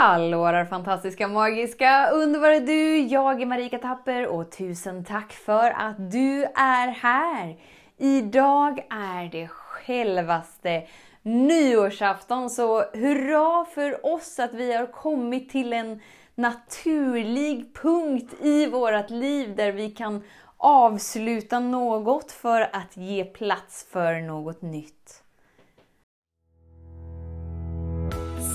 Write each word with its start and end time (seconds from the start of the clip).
Hallå 0.00 0.52
där 0.52 0.64
fantastiska, 0.64 1.28
magiska, 1.28 2.10
underbara 2.10 2.60
du! 2.60 2.98
Jag 2.98 3.42
är 3.42 3.46
Marika 3.46 3.78
Tapper 3.78 4.26
och 4.26 4.50
tusen 4.50 5.04
tack 5.04 5.32
för 5.32 5.70
att 5.70 6.10
du 6.10 6.44
är 6.44 6.88
här! 6.88 7.56
Idag 7.96 8.78
är 8.90 9.30
det 9.30 9.48
självaste 9.48 10.82
nyårsafton, 11.22 12.50
så 12.50 12.80
hurra 12.80 13.64
för 13.64 14.06
oss 14.06 14.38
att 14.38 14.54
vi 14.54 14.72
har 14.72 14.86
kommit 14.86 15.50
till 15.50 15.72
en 15.72 16.00
naturlig 16.34 17.74
punkt 17.74 18.34
i 18.42 18.66
vårt 18.66 19.10
liv 19.10 19.56
där 19.56 19.72
vi 19.72 19.90
kan 19.90 20.22
avsluta 20.56 21.58
något 21.58 22.32
för 22.32 22.60
att 22.60 22.96
ge 22.96 23.24
plats 23.24 23.86
för 23.92 24.20
något 24.20 24.62
nytt. 24.62 25.22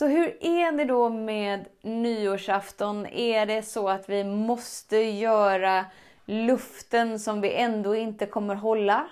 Så 0.00 0.06
hur 0.06 0.36
är 0.40 0.72
det 0.72 0.84
då 0.84 1.08
med 1.08 1.64
nyårsafton? 1.82 3.06
Är 3.06 3.46
det 3.46 3.62
så 3.62 3.88
att 3.88 4.08
vi 4.08 4.24
måste 4.24 4.96
göra 4.96 5.84
luften 6.24 7.18
som 7.18 7.40
vi 7.40 7.54
ändå 7.54 7.96
inte 7.96 8.26
kommer 8.26 8.54
hålla? 8.54 9.06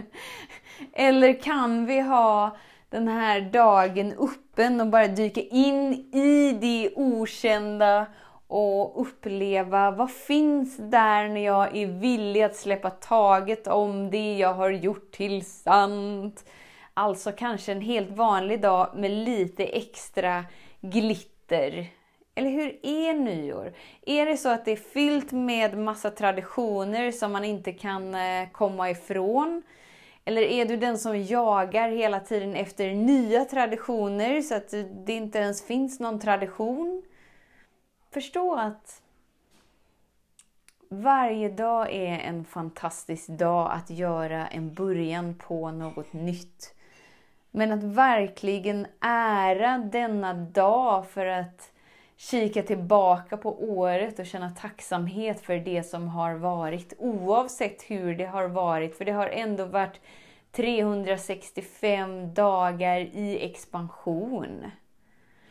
Eller 0.92 1.42
kan 1.42 1.86
vi 1.86 2.00
ha 2.00 2.56
den 2.90 3.08
här 3.08 3.40
dagen 3.40 4.12
öppen 4.18 4.80
och 4.80 4.86
bara 4.86 5.08
dyka 5.08 5.40
in 5.40 5.92
i 6.14 6.58
det 6.60 6.90
okända 6.96 8.06
och 8.46 9.00
uppleva 9.00 9.90
vad 9.90 10.10
finns 10.10 10.76
där 10.76 11.28
när 11.28 11.44
jag 11.44 11.76
är 11.76 11.86
villig 11.86 12.42
att 12.42 12.56
släppa 12.56 12.90
taget 12.90 13.66
om 13.66 14.10
det 14.10 14.36
jag 14.36 14.54
har 14.54 14.70
gjort 14.70 15.12
till 15.12 15.44
sant? 15.44 16.44
Alltså 16.94 17.32
kanske 17.32 17.72
en 17.72 17.80
helt 17.80 18.10
vanlig 18.10 18.60
dag 18.60 18.90
med 18.94 19.10
lite 19.10 19.64
extra 19.64 20.44
glitter. 20.80 21.86
Eller 22.34 22.50
hur 22.50 22.78
är 22.82 23.14
nyår? 23.14 23.72
Är 24.06 24.26
det 24.26 24.36
så 24.36 24.48
att 24.48 24.64
det 24.64 24.72
är 24.72 24.76
fyllt 24.76 25.32
med 25.32 25.78
massa 25.78 26.10
traditioner 26.10 27.12
som 27.12 27.32
man 27.32 27.44
inte 27.44 27.72
kan 27.72 28.14
eh, 28.14 28.48
komma 28.52 28.90
ifrån? 28.90 29.62
Eller 30.24 30.42
är 30.42 30.64
du 30.64 30.76
den 30.76 30.98
som 30.98 31.22
jagar 31.22 31.88
hela 31.88 32.20
tiden 32.20 32.54
efter 32.54 32.94
nya 32.94 33.44
traditioner 33.44 34.42
så 34.42 34.54
att 34.54 34.74
det 35.06 35.12
inte 35.12 35.38
ens 35.38 35.66
finns 35.66 36.00
någon 36.00 36.20
tradition? 36.20 37.02
Förstå 38.10 38.54
att 38.54 39.02
varje 40.88 41.48
dag 41.48 41.92
är 41.92 42.18
en 42.18 42.44
fantastisk 42.44 43.28
dag 43.28 43.70
att 43.72 43.90
göra 43.90 44.46
en 44.46 44.74
början 44.74 45.34
på 45.34 45.70
något 45.70 46.12
nytt. 46.12 46.74
Men 47.56 47.72
att 47.72 47.82
verkligen 47.82 48.86
ära 49.00 49.78
denna 49.78 50.34
dag 50.34 51.06
för 51.06 51.26
att 51.26 51.72
kika 52.16 52.62
tillbaka 52.62 53.36
på 53.36 53.64
året 53.64 54.18
och 54.18 54.26
känna 54.26 54.50
tacksamhet 54.50 55.40
för 55.40 55.56
det 55.56 55.82
som 55.82 56.08
har 56.08 56.34
varit. 56.34 56.92
Oavsett 56.98 57.82
hur 57.82 58.14
det 58.14 58.24
har 58.24 58.48
varit. 58.48 58.98
För 58.98 59.04
det 59.04 59.12
har 59.12 59.26
ändå 59.26 59.64
varit 59.64 60.00
365 60.52 62.34
dagar 62.34 63.00
i 63.00 63.44
expansion. 63.44 64.64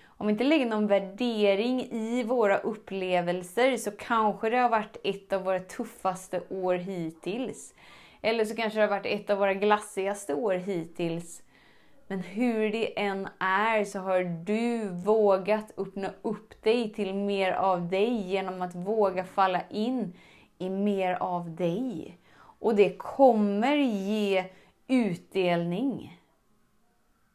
Om 0.05 0.27
vi 0.27 0.31
inte 0.31 0.43
lägger 0.43 0.65
någon 0.65 0.87
värdering 0.87 1.81
i 1.81 2.23
våra 2.23 2.57
upplevelser 2.57 3.77
så 3.77 3.91
kanske 3.91 4.49
det 4.49 4.57
har 4.57 4.69
varit 4.69 4.97
ett 5.03 5.33
av 5.33 5.43
våra 5.43 5.59
tuffaste 5.59 6.41
år 6.49 6.75
hittills. 6.75 7.73
Eller 8.21 8.45
så 8.45 8.55
kanske 8.55 8.79
det 8.79 8.83
har 8.85 8.89
varit 8.97 9.21
ett 9.21 9.29
av 9.29 9.37
våra 9.37 9.53
glassigaste 9.53 10.33
år 10.33 10.53
hittills. 10.53 11.42
Men 12.13 12.21
hur 12.21 12.71
det 12.71 12.99
än 12.99 13.27
är 13.39 13.83
så 13.83 13.99
har 13.99 14.23
du 14.45 14.89
vågat 14.89 15.71
öppna 15.77 16.09
upp 16.21 16.63
dig 16.63 16.93
till 16.93 17.13
mer 17.15 17.51
av 17.51 17.89
dig 17.89 18.31
genom 18.31 18.61
att 18.61 18.75
våga 18.75 19.23
falla 19.23 19.61
in 19.69 20.13
i 20.57 20.69
mer 20.69 21.13
av 21.13 21.55
dig. 21.55 22.17
Och 22.35 22.75
det 22.75 22.97
kommer 22.97 23.75
ge 23.77 24.45
utdelning. 24.87 26.19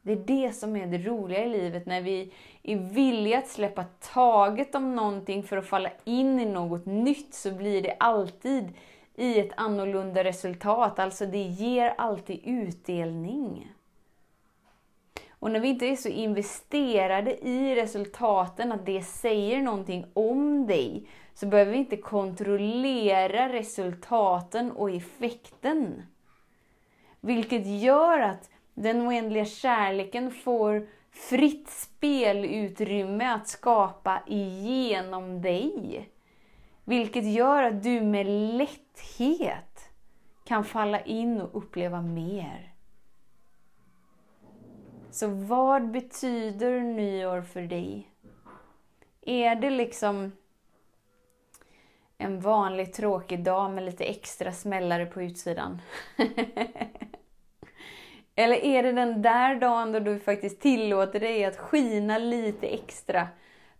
Det 0.01 0.11
är 0.11 0.15
det 0.15 0.53
som 0.53 0.75
är 0.75 0.87
det 0.87 0.97
roliga 0.97 1.45
i 1.45 1.49
livet, 1.49 1.85
när 1.85 2.01
vi 2.01 2.33
är 2.63 2.75
villiga 2.75 3.37
att 3.37 3.47
släppa 3.47 3.83
taget 4.13 4.75
om 4.75 4.95
någonting 4.95 5.43
för 5.43 5.57
att 5.57 5.67
falla 5.67 5.89
in 6.03 6.39
i 6.39 6.45
något 6.45 6.85
nytt 6.85 7.33
så 7.33 7.51
blir 7.51 7.81
det 7.81 7.95
alltid 7.99 8.73
i 9.15 9.39
ett 9.39 9.51
annorlunda 9.57 10.23
resultat. 10.23 10.99
Alltså 10.99 11.25
det 11.25 11.43
ger 11.43 11.93
alltid 11.97 12.39
utdelning. 12.43 13.73
Och 15.39 15.51
när 15.51 15.59
vi 15.59 15.67
inte 15.67 15.85
är 15.85 15.95
så 15.95 16.09
investerade 16.09 17.47
i 17.47 17.75
resultaten, 17.75 18.71
att 18.71 18.85
det 18.85 19.01
säger 19.01 19.61
någonting 19.61 20.05
om 20.13 20.67
dig, 20.67 21.07
så 21.33 21.47
behöver 21.47 21.71
vi 21.71 21.77
inte 21.77 21.97
kontrollera 21.97 23.53
resultaten 23.53 24.71
och 24.71 24.91
effekten. 24.91 26.03
Vilket 27.21 27.81
gör 27.81 28.19
att 28.19 28.49
den 28.73 29.07
oändliga 29.07 29.45
kärleken 29.45 30.31
får 30.31 30.87
fritt 31.11 31.69
spelutrymme 31.69 33.25
att 33.25 33.47
skapa 33.47 34.23
igenom 34.27 35.41
dig. 35.41 36.09
Vilket 36.83 37.25
gör 37.25 37.63
att 37.63 37.83
du 37.83 38.01
med 38.01 38.27
lätthet 38.57 39.89
kan 40.43 40.63
falla 40.63 41.01
in 41.01 41.41
och 41.41 41.57
uppleva 41.57 42.01
mer. 42.01 42.68
Så 45.11 45.27
vad 45.27 45.91
betyder 45.91 46.79
nyår 46.79 47.41
för 47.41 47.61
dig? 47.61 48.11
Är 49.21 49.55
det 49.55 49.69
liksom 49.69 50.31
en 52.17 52.39
vanlig 52.39 52.93
tråkig 52.93 53.43
dag 53.43 53.71
med 53.71 53.83
lite 53.83 54.03
extra 54.03 54.51
smällare 54.51 55.05
på 55.05 55.21
utsidan? 55.21 55.81
Eller 58.35 58.55
är 58.55 58.83
det 58.83 58.91
den 58.91 59.21
där 59.21 59.55
dagen 59.55 59.91
då 59.91 59.99
du 59.99 60.19
faktiskt 60.19 60.61
tillåter 60.61 61.19
dig 61.19 61.45
att 61.45 61.57
skina 61.57 62.17
lite 62.17 62.67
extra? 62.67 63.27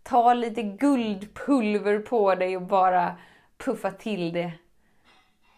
Ta 0.03 0.33
lite 0.33 0.63
guldpulver 0.63 1.99
på 1.99 2.35
dig 2.35 2.55
och 2.55 2.61
bara 2.63 3.15
puffa 3.57 3.91
till 3.91 4.33
det. 4.33 4.51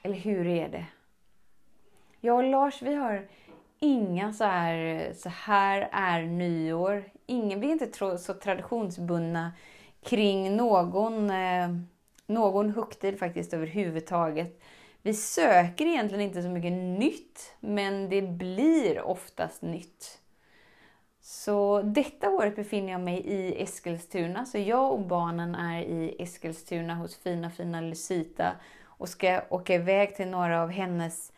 Eller 0.03 0.15
hur 0.15 0.47
är 0.47 0.69
det? 0.69 0.85
Jag 2.19 2.37
och 2.37 2.43
Lars, 2.43 2.81
vi 2.81 2.93
har 2.93 3.27
inga 3.81 4.33
så 4.33 4.43
här, 4.43 5.13
så 5.13 5.29
här 5.29 5.89
är 5.91 6.23
nyår. 6.23 7.03
Ingen, 7.25 7.59
vi 7.59 7.67
är 7.67 7.71
inte 7.71 8.17
så 8.17 8.33
traditionsbundna 8.33 9.51
kring 10.03 10.57
någon, 10.57 11.29
eh, 11.29 11.69
någon 12.27 12.69
högtid 12.69 13.19
faktiskt 13.19 13.53
överhuvudtaget. 13.53 14.61
Vi 15.01 15.13
söker 15.13 15.85
egentligen 15.85 16.21
inte 16.21 16.41
så 16.41 16.49
mycket 16.49 16.71
nytt, 16.71 17.55
men 17.59 18.09
det 18.09 18.21
blir 18.21 19.01
oftast 19.01 19.61
nytt. 19.61 20.17
Så 21.21 21.81
detta 21.81 22.29
året 22.29 22.55
befinner 22.55 22.91
jag 22.91 23.01
mig 23.01 23.19
i 23.19 23.63
Eskilstuna, 23.63 24.45
så 24.45 24.57
jag 24.57 24.91
och 24.91 24.99
barnen 24.99 25.55
är 25.55 25.81
i 25.81 26.15
Eskilstuna 26.19 26.95
hos 26.95 27.17
fina, 27.17 27.49
fina 27.49 27.81
Lucita 27.81 28.51
och 28.85 29.09
ska 29.09 29.41
åka 29.49 29.73
iväg 29.73 30.15
till 30.15 30.27
några 30.27 30.61
av 30.61 30.69
hennes 30.69 31.31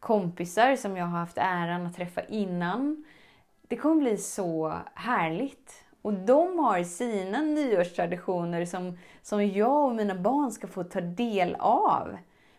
kompisar 0.00 0.76
som 0.76 0.96
jag 0.96 1.06
har 1.06 1.18
haft 1.18 1.38
äran 1.38 1.86
att 1.86 1.96
träffa 1.96 2.24
innan. 2.24 3.04
Det 3.68 3.76
kommer 3.76 3.96
bli 4.02 4.16
så 4.16 4.74
härligt. 4.94 5.84
Och 6.02 6.12
de 6.12 6.58
har 6.58 6.82
sina 6.82 7.40
nyårstraditioner 7.42 8.64
som, 8.64 8.98
som 9.22 9.46
jag 9.46 9.84
och 9.84 9.94
mina 9.94 10.14
barn 10.14 10.50
ska 10.50 10.66
få 10.66 10.84
ta 10.84 11.00
del 11.00 11.56
av. 11.58 12.16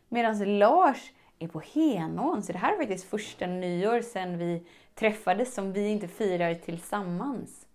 Medan 0.09 0.59
Lars 0.59 1.11
är 1.39 1.47
på 1.47 1.59
Henån, 1.59 2.43
så 2.43 2.51
det 2.51 2.57
här 2.57 2.73
är 2.73 2.77
faktiskt 2.77 3.09
första 3.09 3.47
nyår 3.47 4.01
sedan 4.01 4.37
vi 4.37 4.63
träffades 4.95 5.53
som 5.53 5.73
vi 5.73 5.87
inte 5.87 6.07
firar 6.07 6.53
tillsammans. 6.53 7.65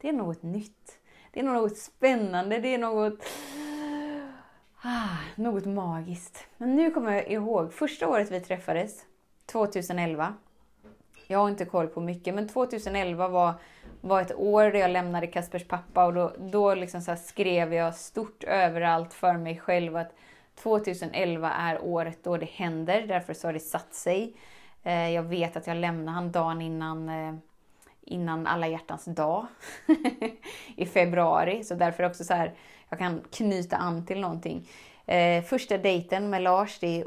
Det 0.00 0.08
är 0.08 0.12
något 0.12 0.42
nytt. 0.42 0.98
Det 1.30 1.40
är 1.40 1.44
något 1.44 1.78
spännande, 1.78 2.58
det 2.58 2.74
är 2.74 2.78
något 2.78 3.24
Ah, 4.82 5.16
något 5.36 5.64
magiskt. 5.64 6.46
Men 6.56 6.76
nu 6.76 6.90
kommer 6.90 7.12
jag 7.12 7.30
ihåg 7.30 7.72
första 7.72 8.08
året 8.08 8.30
vi 8.30 8.40
träffades, 8.40 9.04
2011. 9.46 10.34
Jag 11.26 11.38
har 11.38 11.48
inte 11.48 11.64
koll 11.64 11.86
på 11.86 12.00
mycket, 12.00 12.34
men 12.34 12.48
2011 12.48 13.28
var, 13.28 13.54
var 14.00 14.20
ett 14.20 14.34
år 14.34 14.62
där 14.64 14.78
jag 14.78 14.90
lämnade 14.90 15.26
Kaspers 15.26 15.64
pappa 15.64 16.04
och 16.04 16.14
då, 16.14 16.32
då 16.38 16.74
liksom 16.74 17.00
så 17.00 17.16
skrev 17.16 17.74
jag 17.74 17.94
stort 17.94 18.44
överallt 18.44 19.14
för 19.14 19.32
mig 19.32 19.58
själv 19.58 19.96
att 19.96 20.14
2011 20.62 21.52
är 21.52 21.84
året 21.84 22.24
då 22.24 22.36
det 22.36 22.50
händer, 22.50 23.06
därför 23.06 23.34
så 23.34 23.48
har 23.48 23.52
det 23.52 23.60
satt 23.60 23.94
sig. 23.94 24.36
Eh, 24.82 25.10
jag 25.10 25.22
vet 25.22 25.56
att 25.56 25.66
jag 25.66 25.76
lämnade 25.76 26.14
han 26.14 26.32
dagen 26.32 26.62
innan, 26.62 27.08
eh, 27.08 27.34
innan 28.08 28.46
alla 28.46 28.68
hjärtans 28.68 29.04
dag 29.04 29.46
i 30.76 30.86
februari, 30.86 31.64
så 31.64 31.74
därför 31.74 32.04
också 32.04 32.24
så 32.24 32.34
här, 32.34 32.54
jag 32.88 32.98
kan 32.98 33.20
knyta 33.30 33.76
an 33.76 34.06
till 34.06 34.20
någonting. 34.20 34.68
Eh, 35.06 35.42
första 35.44 35.78
dejten 35.78 36.30
med 36.30 36.42
Lars, 36.42 36.78
det 36.78 37.00
är 37.00 37.04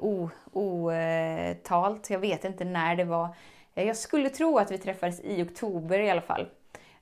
otalt. 0.51 2.09
Jag 2.09 2.19
vet 2.19 2.45
inte 2.45 2.65
när 2.65 2.95
det 2.95 3.03
var. 3.03 3.35
Eh, 3.75 3.87
jag 3.87 3.97
skulle 3.97 4.29
tro 4.29 4.57
att 4.57 4.71
vi 4.71 4.77
träffades 4.77 5.21
i 5.23 5.43
oktober 5.43 5.99
i 5.99 6.09
alla 6.09 6.21
fall. 6.21 6.47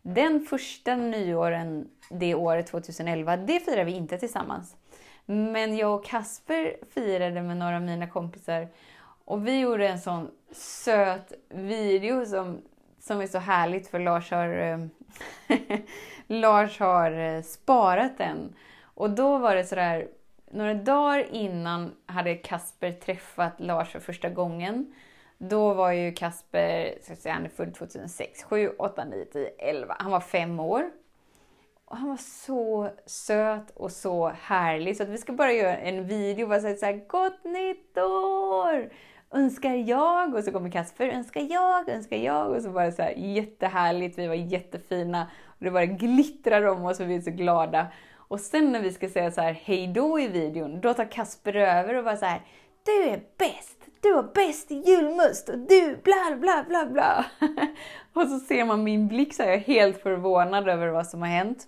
Den 0.02 0.40
första 0.40 0.96
nyåren 0.96 1.90
det 2.10 2.36
året, 2.36 2.68
2011, 2.68 3.38
det 3.38 3.60
firade 3.60 3.84
vi 3.84 3.92
inte 3.92 4.18
tillsammans. 4.18 4.76
Men 5.26 5.78
jag 5.78 5.96
och 5.96 6.06
Kasper 6.06 6.78
firade 6.94 7.42
med 7.42 7.58
några 7.58 7.76
av 7.76 7.82
mina 7.82 8.08
kompisar 8.08 8.68
och 9.26 9.48
vi 9.48 9.60
gjorde 9.60 9.88
en 9.88 10.00
sån 10.00 10.32
söt 10.52 11.34
video 11.50 12.26
som, 12.26 12.62
som 13.00 13.22
är 13.22 13.28
så 13.28 13.38
härligt 13.38 13.88
för 13.88 14.00
Lars 14.00 14.32
har, 14.32 14.50
eh, 14.50 14.80
Lars 16.28 16.80
har 16.80 17.12
eh, 17.12 17.42
sparat 17.42 18.18
den. 18.18 18.56
Och 18.84 19.10
då 19.10 19.38
var 19.38 19.56
det 19.56 19.64
sådär, 19.64 20.08
några 20.52 20.74
dagar 20.74 21.26
innan 21.32 21.96
hade 22.06 22.36
Kasper 22.36 22.92
träffat 22.92 23.54
Lars 23.60 23.92
för 23.92 24.00
första 24.00 24.30
gången. 24.30 24.94
Då 25.38 25.74
var 25.74 25.92
ju 25.92 26.12
Kasper, 26.14 26.98
ska 27.02 27.16
säga, 27.16 27.34
han 27.34 27.46
är 27.46 27.50
född 27.50 27.76
2006, 27.76 28.44
7, 28.44 28.70
8, 28.80 29.06
9, 29.06 29.26
10, 29.26 29.50
11. 29.58 29.96
Han 30.00 30.12
var 30.12 30.20
fem 30.20 30.60
år. 30.60 30.92
Och 31.86 31.98
han 31.98 32.10
var 32.10 32.18
så 32.18 32.90
söt 33.06 33.72
och 33.76 33.92
så 33.92 34.28
härlig. 34.42 34.98
Så 34.98 35.04
att 35.04 35.10
vi 35.10 35.18
ska 35.18 35.34
bara 35.34 35.54
göra 35.54 35.78
en 35.78 36.08
video 36.08 36.44
och 36.44 36.50
bara 36.50 36.60
säga 36.60 36.76
så 36.76 36.86
här, 36.86 37.06
Gott 37.08 37.44
nytt 37.44 37.98
år! 37.98 38.90
Önskar 39.34 39.74
jag. 39.74 40.36
Och 40.36 40.44
så 40.44 40.52
kommer 40.52 40.72
Kasper, 40.72 41.08
önskar 41.08 41.42
jag, 41.50 41.90
önskar 41.90 42.18
jag. 42.18 42.52
Och 42.52 42.62
så 42.62 42.70
var 42.70 42.86
det 42.86 42.92
så 42.92 43.02
här 43.02 43.14
jättehärligt. 43.18 44.18
Vi 44.18 44.28
var 44.28 44.36
jättefina. 44.36 45.28
Och 45.46 45.66
det 45.66 45.72
bara 45.72 45.86
glittrar 45.86 46.66
om 46.66 46.86
oss 46.86 47.00
och 47.00 47.10
vi 47.10 47.16
är 47.16 47.22
så 47.22 47.32
glada. 47.32 47.88
Och 48.16 48.40
sen 48.40 48.72
när 48.72 48.82
vi 48.82 48.92
ska 48.92 49.10
säga 49.10 49.32
så 49.32 49.42
här 49.42 49.54
hej 49.54 49.88
då 49.88 50.20
i 50.20 50.28
videon, 50.28 50.82
då 50.82 50.94
tar 50.94 51.12
Kasper 51.12 51.56
över 51.56 51.94
och 51.94 52.04
bara 52.04 52.18
så 52.18 52.26
här, 52.26 52.42
Du 52.86 53.04
är 53.10 53.22
bäst! 53.38 53.76
Du 54.02 54.14
har 54.14 54.24
bäst 54.24 54.72
julmust 54.72 55.50
och 55.50 55.60
du 55.60 56.00
bla 56.04 56.38
bla 56.40 56.66
bla 56.68 56.86
bla. 56.86 57.26
och 58.14 58.28
så 58.28 58.40
ser 58.40 58.66
man 58.66 58.84
min 58.84 59.08
blick 59.08 59.34
så 59.34 59.44
här, 59.44 59.50
jag 59.50 59.58
är 59.58 59.64
helt 59.64 60.02
förvånad 60.02 60.70
över 60.70 60.88
vad 60.88 61.08
som 61.08 61.22
har 61.22 61.30
hänt. 61.30 61.68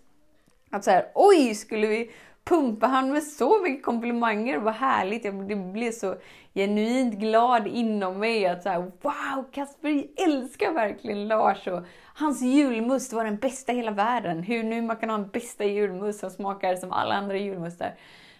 Att 0.71 0.83
så 0.83 0.91
här, 0.91 1.11
oj, 1.15 1.55
skulle 1.55 1.87
vi 1.87 2.11
pumpar 2.43 2.88
han 2.88 3.11
med 3.11 3.23
så 3.23 3.61
mycket 3.61 3.85
komplimanger? 3.85 4.57
Vad 4.57 4.73
härligt! 4.73 5.25
Jag 5.25 5.47
blev 5.73 5.91
så 5.91 6.15
genuint 6.53 7.13
glad 7.13 7.67
inom 7.67 8.19
mig 8.19 8.45
att 8.45 8.63
så 8.63 8.69
här, 8.69 8.79
wow, 8.79 9.51
Kasper 9.51 10.07
älskar 10.27 10.73
verkligen 10.73 11.27
Lars 11.27 11.67
och 11.67 11.83
hans 12.15 12.41
julmust 12.41 13.13
var 13.13 13.23
den 13.23 13.38
bästa 13.38 13.71
i 13.71 13.75
hela 13.75 13.91
världen. 13.91 14.43
Hur 14.43 14.63
nu 14.63 14.81
man 14.81 14.97
kan 14.97 15.09
ha 15.09 15.17
en 15.17 15.29
bästa 15.29 15.65
julmust 15.65 16.19
som 16.19 16.29
smakar 16.29 16.75
som 16.75 16.91
alla 16.91 17.15
andra 17.15 17.38
julmustar. 17.38 17.95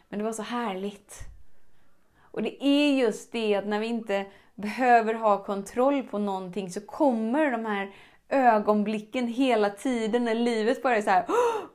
Men 0.09 0.19
det 0.19 0.25
var 0.25 0.33
så 0.33 0.44
härligt. 0.44 1.19
Och 2.21 2.44
det 2.44 2.65
är 2.65 2.94
just 2.94 3.31
det 3.31 3.56
att 3.56 3.68
när 3.68 3.80
vi 3.80 3.88
inte 3.88 4.25
behöver 4.56 5.13
ha 5.13 5.44
kontroll 5.44 6.03
på 6.03 6.18
någonting 6.18 6.69
så 6.69 6.81
kommer 6.81 7.51
de 7.51 7.65
här 7.65 7.92
ögonblicken 8.31 9.28
hela 9.28 9.69
tiden 9.69 10.25
när 10.25 10.36
livet 10.36 10.83
bara 10.83 10.98
är 10.98 11.01
så 11.01 11.10
här, 11.10 11.25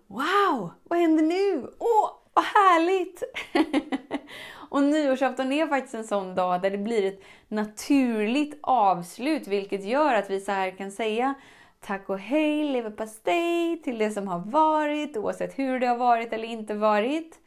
Wow! 0.06 0.70
Vad 0.84 0.98
händer 0.98 1.22
nu? 1.22 1.70
Åh, 1.78 2.10
vad 2.34 2.44
härligt! 2.44 3.22
och 4.70 4.82
nyårsafton 4.82 5.52
är 5.52 5.66
faktiskt 5.66 5.94
en 5.94 6.04
sån 6.04 6.34
dag 6.34 6.62
där 6.62 6.70
det 6.70 6.78
blir 6.78 7.06
ett 7.08 7.22
naturligt 7.48 8.58
avslut, 8.62 9.48
vilket 9.48 9.84
gör 9.84 10.14
att 10.14 10.30
vi 10.30 10.40
så 10.40 10.52
här 10.52 10.70
kan 10.70 10.90
säga 10.90 11.34
tack 11.80 12.08
och 12.08 12.18
hej, 12.18 12.64
leverpastej 12.64 13.82
till 13.82 13.98
det 13.98 14.10
som 14.10 14.28
har 14.28 14.38
varit, 14.38 15.16
oavsett 15.16 15.58
hur 15.58 15.80
det 15.80 15.86
har 15.86 15.96
varit 15.96 16.32
eller 16.32 16.48
inte 16.48 16.74
varit. 16.74 17.38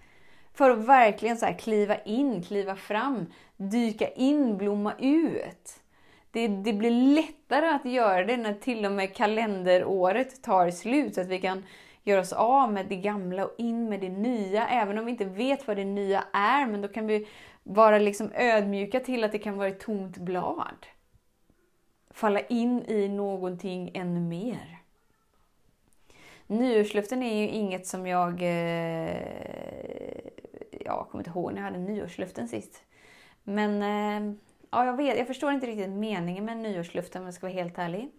För 0.54 0.70
att 0.70 0.78
verkligen 0.78 1.38
så 1.38 1.54
kliva 1.60 1.98
in, 1.98 2.44
kliva 2.44 2.76
fram, 2.76 3.26
dyka 3.58 4.08
in, 4.08 4.58
blomma 4.58 4.94
ut. 5.00 5.80
Det, 6.32 6.48
det, 6.48 6.74
blir 6.74 6.92
lättare 6.92 7.66
att 7.68 7.86
göra 7.86 8.26
det 8.26 8.38
när 8.38 8.54
till 8.54 8.86
och 8.86 8.92
med 8.92 9.16
kalenderåret 9.16 10.44
tar 10.44 10.72
slut, 10.72 11.16
så 11.16 11.22
att 11.22 11.28
vi 11.28 11.42
kan 11.42 11.64
göra 12.04 12.22
oss 12.22 12.34
av 12.34 12.74
med 12.74 12.86
det 12.86 12.96
gamla 12.96 13.46
och 13.46 13.56
in 13.58 13.90
med 13.90 14.00
det 14.00 14.10
nya, 14.10 14.68
även 14.68 14.98
om 14.98 15.06
vi 15.06 15.12
inte 15.12 15.26
vet 15.26 15.68
vad 15.68 15.78
det 15.78 15.86
nya 15.86 16.24
är. 16.34 16.68
Men 16.68 16.82
då 16.82 16.88
kan 16.88 17.08
vi 17.08 17.28
vara 17.64 18.00
liksom 18.00 18.32
ödmjuka 18.36 19.00
till 19.00 19.24
att 19.24 19.32
det 19.32 19.40
kan 19.40 19.58
vara 19.58 19.68
ett 19.68 19.80
tomt 19.80 20.18
blad. 20.18 20.86
Falla 22.12 22.40
in 22.40 22.84
i 22.88 23.08
någonting 23.08 23.92
ännu 23.94 24.20
mer. 24.20 24.80
Nyårslöften 26.48 27.24
är 27.24 27.36
ju 27.42 27.50
inget 27.50 27.88
som 27.88 28.08
jag... 28.08 28.42
Eh, 28.42 29.18
jag 30.72 31.08
kommer 31.10 31.22
inte 31.22 31.30
ihåg 31.30 31.54
när 31.54 31.62
jag 31.62 31.66
hade 31.66 31.80
nyårslöften 31.80 32.48
sist. 32.48 32.84
Men 33.44 33.82
eh, 33.82 34.36
ja, 34.72 34.86
jag, 34.86 34.98
vet, 34.98 35.18
jag 35.18 35.28
förstår 35.28 35.52
inte 35.52 35.68
riktigt 35.68 35.90
meningen 35.90 36.46
med 36.46 36.58
nyårslöften 36.58 37.22
om 37.22 37.26
jag 37.26 37.34
ska 37.34 37.48
vara 37.48 37.54
helt 37.54 37.78
ärlig. 37.78 38.12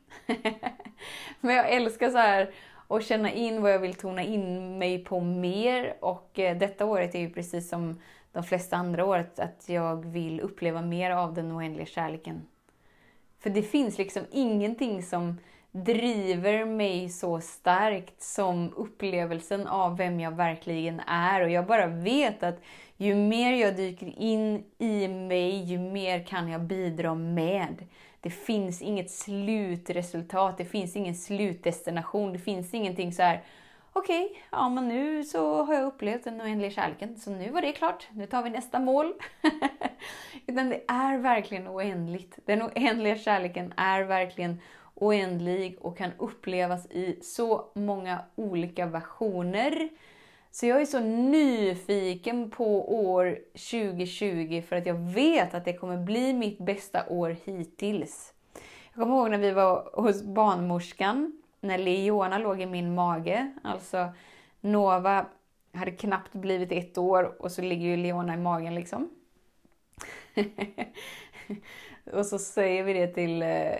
Men 1.41 1.55
jag 1.55 1.71
älskar 1.73 2.11
så 2.11 2.19
här 2.19 2.51
och 2.91 3.03
känna 3.03 3.33
in 3.33 3.63
vad 3.63 3.73
jag 3.73 3.79
vill 3.79 3.95
tona 3.95 4.23
in 4.23 4.79
mig 4.79 5.05
på 5.05 5.21
mer. 5.21 5.97
Och 6.01 6.39
eh, 6.39 6.59
detta 6.59 6.87
året 6.87 7.15
är 7.15 7.19
ju 7.19 7.31
precis 7.31 7.69
som 7.69 8.01
de 8.33 8.45
flesta 8.45 8.77
andra 8.77 9.05
året 9.05 9.39
att 9.39 9.69
jag 9.69 10.07
vill 10.07 10.41
uppleva 10.41 10.83
mer 10.83 11.11
av 11.11 11.35
den 11.35 11.53
oändliga 11.53 11.87
kärleken. 11.87 12.47
För 13.39 13.51
det 13.51 13.63
finns 13.63 13.99
liksom 13.99 14.23
ingenting 14.31 15.03
som 15.03 15.37
driver 15.73 16.65
mig 16.65 17.09
så 17.09 17.41
starkt 17.41 18.23
som 18.23 18.75
upplevelsen 18.77 19.67
av 19.67 19.97
vem 19.97 20.21
jag 20.21 20.37
verkligen 20.37 21.01
är. 21.01 21.43
Och 21.43 21.51
jag 21.51 21.67
bara 21.67 21.87
vet 21.87 22.43
att 22.43 22.61
ju 22.97 23.15
mer 23.15 23.53
jag 23.53 23.77
dyker 23.77 24.19
in 24.19 24.65
i 24.79 25.09
mig, 25.09 25.63
ju 25.65 25.79
mer 25.79 26.25
kan 26.25 26.49
jag 26.49 26.61
bidra 26.61 27.15
med. 27.15 27.87
Det 28.21 28.31
finns 28.31 28.83
inget 28.83 29.11
slutresultat, 29.11 30.59
det 30.59 30.65
finns 30.65 30.97
ingen 30.97 31.15
slutdestination, 31.15 32.33
det 32.33 32.39
finns 32.39 32.75
ingenting 32.75 33.13
så 33.13 33.23
här 33.23 33.43
okej, 33.93 34.25
okay, 34.25 34.37
ja 34.51 34.69
men 34.69 34.89
nu 34.89 35.25
så 35.25 35.63
har 35.63 35.75
jag 35.75 35.87
upplevt 35.87 36.25
den 36.25 36.43
oändliga 36.43 36.71
kärleken, 36.71 37.17
så 37.17 37.31
nu 37.31 37.51
var 37.51 37.63
det 37.63 37.73
klart, 37.73 38.09
nu 38.13 38.27
tar 38.27 38.43
vi 38.43 38.51
nästa 38.51 38.79
mål. 38.79 39.15
Utan 40.47 40.69
det 40.69 40.83
är 40.89 41.19
verkligen 41.19 41.69
oändligt. 41.69 42.39
Den 42.45 42.63
oändliga 42.63 43.17
kärleken 43.17 43.73
är 43.77 44.03
verkligen 44.03 44.61
oändlig 45.01 45.79
och 45.81 45.99
kan 45.99 46.11
upplevas 46.19 46.87
i 46.87 47.19
så 47.23 47.71
många 47.75 48.21
olika 48.35 48.87
versioner. 48.87 49.89
Så 50.51 50.67
jag 50.67 50.81
är 50.81 50.87
så 50.87 51.01
nyfiken 51.01 52.51
på 52.51 52.95
år 52.95 53.39
2020 53.53 54.63
för 54.69 54.77
att 54.77 54.87
jag 54.87 54.95
vet 54.95 55.55
att 55.55 55.65
det 55.65 55.73
kommer 55.73 55.97
bli 55.97 56.33
mitt 56.33 56.59
bästa 56.59 57.09
år 57.09 57.37
hittills. 57.45 58.33
Jag 58.95 59.03
kommer 59.03 59.17
ihåg 59.17 59.31
när 59.31 59.39
vi 59.39 59.51
var 59.51 59.91
hos 59.93 60.23
barnmorskan, 60.23 61.43
när 61.61 61.79
Leona 61.79 62.39
låg 62.39 62.61
i 62.61 62.67
min 62.67 62.95
mage. 62.95 63.53
Alltså 63.63 64.09
Nova 64.61 65.27
hade 65.73 65.91
knappt 65.91 66.33
blivit 66.33 66.73
ett 66.73 66.99
år 66.99 67.43
och 67.43 67.53
så 67.53 67.63
ligger 67.63 67.87
ju 67.87 67.97
Leona 67.97 68.35
i 68.35 68.37
magen 68.37 68.75
liksom. 68.75 69.11
och 72.13 72.27
så 72.27 72.39
säger 72.39 72.85
vi 72.85 72.93
det 72.93 73.07
till, 73.07 73.43
eh, 73.43 73.73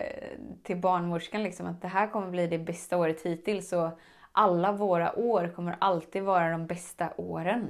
till 0.63 0.77
barnmorskan 0.77 1.43
liksom 1.43 1.65
att 1.65 1.81
det 1.81 1.87
här 1.87 2.07
kommer 2.07 2.29
bli 2.29 2.47
det 2.47 2.57
bästa 2.57 2.97
året 2.97 3.21
hittills. 3.21 3.69
Så 3.69 3.91
alla 4.31 4.71
våra 4.71 5.19
år 5.19 5.53
kommer 5.55 5.75
alltid 5.79 6.23
vara 6.23 6.51
de 6.51 6.67
bästa 6.67 7.13
åren. 7.17 7.67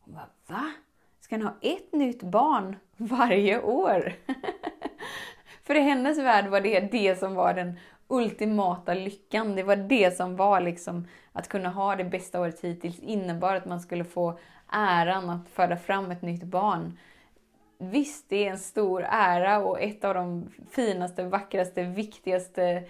Hon 0.00 0.14
bara, 0.14 0.28
va? 0.46 0.72
Ska 1.20 1.36
ni 1.36 1.44
ha 1.44 1.54
ett 1.62 1.92
nytt 1.92 2.22
barn 2.22 2.76
varje 2.96 3.62
år? 3.62 4.12
För 5.62 5.74
i 5.74 5.80
hennes 5.80 6.18
värld 6.18 6.46
var 6.46 6.60
det 6.60 6.80
det 6.80 7.18
som 7.18 7.34
var 7.34 7.54
den 7.54 7.78
ultimata 8.08 8.94
lyckan. 8.94 9.54
Det 9.54 9.62
var 9.62 9.76
det 9.76 10.16
som 10.16 10.36
var 10.36 10.60
liksom 10.60 11.08
att 11.32 11.48
kunna 11.48 11.68
ha 11.68 11.96
det 11.96 12.04
bästa 12.04 12.40
året 12.40 12.60
hittills 12.60 12.98
innebar 12.98 13.54
att 13.54 13.66
man 13.66 13.80
skulle 13.80 14.04
få 14.04 14.38
äran 14.68 15.30
att 15.30 15.48
föda 15.48 15.76
fram 15.76 16.10
ett 16.10 16.22
nytt 16.22 16.42
barn. 16.42 16.98
Visst, 17.90 18.28
det 18.28 18.46
är 18.46 18.50
en 18.50 18.58
stor 18.58 19.06
ära 19.10 19.58
och 19.58 19.80
ett 19.80 20.04
av 20.04 20.14
de 20.14 20.48
finaste, 20.70 21.24
vackraste, 21.24 21.82
viktigaste 21.82 22.84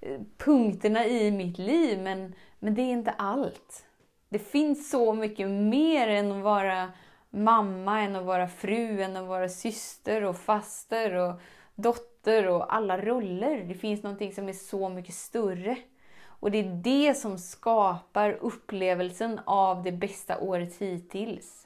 eh, 0.00 0.20
punkterna 0.38 1.06
i 1.06 1.30
mitt 1.30 1.58
liv, 1.58 2.02
men, 2.02 2.34
men 2.58 2.74
det 2.74 2.82
är 2.82 2.92
inte 2.92 3.10
allt. 3.10 3.86
Det 4.28 4.38
finns 4.38 4.90
så 4.90 5.14
mycket 5.14 5.48
mer 5.48 6.08
än 6.08 6.32
att 6.32 6.42
vara 6.42 6.92
mamma, 7.30 8.00
än 8.00 8.16
att 8.16 8.24
vara 8.24 8.48
fru, 8.48 9.02
än 9.02 9.16
att 9.16 9.28
vara 9.28 9.48
syster 9.48 10.24
och 10.24 10.36
faster 10.36 11.14
och 11.14 11.40
dotter 11.74 12.48
och 12.48 12.74
alla 12.74 12.98
roller. 12.98 13.64
Det 13.68 13.74
finns 13.74 14.02
någonting 14.02 14.32
som 14.32 14.48
är 14.48 14.52
så 14.52 14.88
mycket 14.88 15.14
större. 15.14 15.76
Och 16.22 16.50
det 16.50 16.58
är 16.58 16.82
det 16.82 17.14
som 17.14 17.38
skapar 17.38 18.38
upplevelsen 18.40 19.40
av 19.44 19.82
det 19.82 19.92
bästa 19.92 20.38
året 20.38 20.76
hittills. 20.78 21.59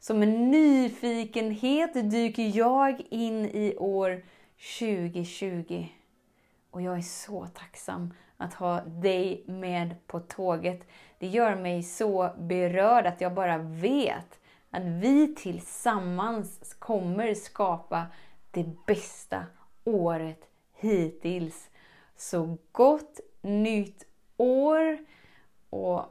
Som 0.00 0.22
en 0.22 0.50
nyfikenhet 0.50 2.10
dyker 2.10 2.56
jag 2.56 3.00
in 3.10 3.44
i 3.44 3.76
år 3.76 4.22
2020. 4.78 5.88
Och 6.70 6.82
jag 6.82 6.96
är 6.96 7.02
så 7.02 7.46
tacksam 7.46 8.14
att 8.36 8.54
ha 8.54 8.80
dig 8.80 9.44
med 9.46 10.06
på 10.06 10.20
tåget. 10.20 10.88
Det 11.18 11.26
gör 11.26 11.54
mig 11.54 11.82
så 11.82 12.30
berörd 12.38 13.06
att 13.06 13.20
jag 13.20 13.34
bara 13.34 13.58
vet 13.58 14.40
att 14.70 14.82
vi 14.82 15.34
tillsammans 15.34 16.74
kommer 16.78 17.34
skapa 17.34 18.06
det 18.50 18.86
bästa 18.86 19.46
året 19.84 20.48
hittills. 20.74 21.70
Så 22.16 22.58
gott 22.72 23.20
nytt 23.40 24.06
år! 24.36 24.98
Och, 25.70 26.04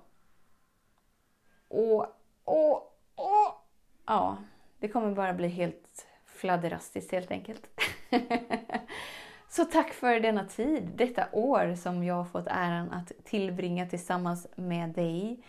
och, 1.68 2.06
och, 2.44 2.98
och. 3.16 3.67
Ja, 4.08 4.38
det 4.80 4.88
kommer 4.88 5.12
bara 5.12 5.34
bli 5.34 5.48
helt 5.48 6.08
fladderastiskt 6.26 7.12
helt 7.12 7.32
enkelt. 7.32 7.70
Så 9.50 9.66
tack 9.66 9.94
för 9.94 10.20
denna 10.20 10.46
tid, 10.46 10.92
detta 10.96 11.28
år 11.32 11.76
som 11.76 12.04
jag 12.04 12.16
har 12.16 12.26
fått 12.26 12.48
äran 12.48 12.92
att 12.92 13.12
tillbringa 13.24 13.86
tillsammans 13.86 14.48
med 14.56 14.90
dig. 14.90 15.44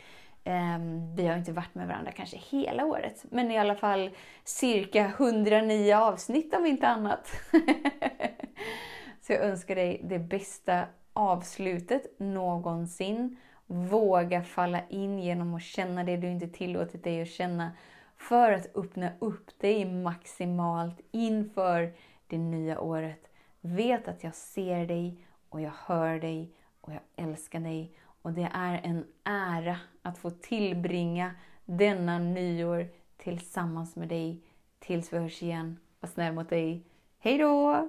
Ehm, 0.44 1.16
vi 1.16 1.26
har 1.26 1.36
inte 1.36 1.52
varit 1.52 1.74
med 1.74 1.88
varandra 1.88 2.12
kanske 2.12 2.36
hela 2.36 2.84
året, 2.84 3.24
men 3.30 3.50
i 3.50 3.58
alla 3.58 3.74
fall 3.74 4.10
cirka 4.44 5.06
109 5.06 5.94
avsnitt 5.94 6.54
om 6.54 6.66
inte 6.66 6.88
annat. 6.88 7.30
Så 9.20 9.32
jag 9.32 9.42
önskar 9.42 9.74
dig 9.74 10.00
det 10.04 10.18
bästa 10.18 10.86
avslutet 11.12 12.18
någonsin. 12.18 13.36
Våga 13.66 14.42
falla 14.42 14.80
in 14.88 15.18
genom 15.18 15.54
att 15.54 15.62
känna 15.62 16.04
det 16.04 16.16
du 16.16 16.28
inte 16.28 16.48
tillåtit 16.48 17.04
dig 17.04 17.22
att 17.22 17.28
känna 17.28 17.72
för 18.18 18.52
att 18.52 18.76
öppna 18.76 19.12
upp 19.18 19.58
dig 19.58 19.84
maximalt 19.84 21.00
inför 21.10 21.92
det 22.26 22.38
nya 22.38 22.80
året. 22.80 23.30
Vet 23.60 24.08
att 24.08 24.24
jag 24.24 24.34
ser 24.34 24.86
dig 24.86 25.24
och 25.48 25.60
jag 25.60 25.72
hör 25.76 26.20
dig 26.20 26.54
och 26.80 26.92
jag 26.92 27.00
älskar 27.16 27.60
dig. 27.60 27.96
Och 28.22 28.32
det 28.32 28.50
är 28.54 28.80
en 28.84 29.04
ära 29.24 29.76
att 30.02 30.18
få 30.18 30.30
tillbringa 30.30 31.34
denna 31.64 32.18
nyår 32.18 32.88
tillsammans 33.16 33.96
med 33.96 34.08
dig. 34.08 34.42
Tills 34.78 35.12
vi 35.12 35.18
hörs 35.18 35.42
igen. 35.42 35.80
Var 36.00 36.08
snäll 36.08 36.34
mot 36.34 36.48
dig. 36.48 36.84
Hej 37.18 37.38
då! 37.38 37.88